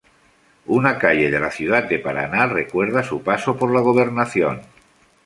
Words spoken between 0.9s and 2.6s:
calle de la ciudad de Paraná